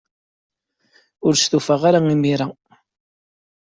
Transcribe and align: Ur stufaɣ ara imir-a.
Ur 1.25 1.33
stufaɣ 1.35 1.81
ara 1.89 1.99
imir-a. 2.13 2.47